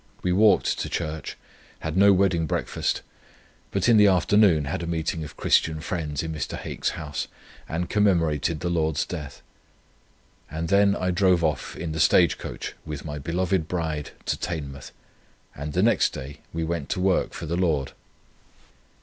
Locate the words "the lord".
17.45-17.91